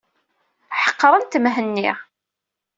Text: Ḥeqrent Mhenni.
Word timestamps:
Ḥeqrent 0.83 1.39
Mhenni. 1.43 1.89